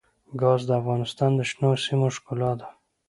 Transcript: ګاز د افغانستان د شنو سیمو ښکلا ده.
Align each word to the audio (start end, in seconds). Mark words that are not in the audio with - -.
ګاز 0.41 0.61
د 0.67 0.71
افغانستان 0.81 1.31
د 1.35 1.41
شنو 1.49 1.71
سیمو 1.83 2.07
ښکلا 2.15 2.51
ده. 2.59 2.67